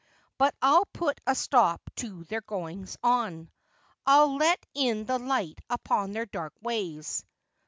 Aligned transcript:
But 0.39 0.55
I'll 0.63 0.85
put 0.87 1.21
a 1.27 1.35
stop 1.35 1.79
to 1.97 2.23
their 2.23 2.41
goings 2.41 2.97
on. 3.03 3.51
I'll 4.03 4.35
let 4.35 4.65
in 4.73 5.05
the 5.05 5.19
light 5.19 5.61
upon 5.69 6.11
their 6.11 6.25
dark 6.25 6.53
ways. 6.59 7.23